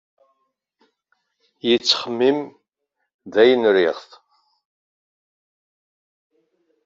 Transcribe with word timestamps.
Yettxemmim 1.69 2.39
dakken 3.33 3.63
riɣ-tt. 3.75 4.11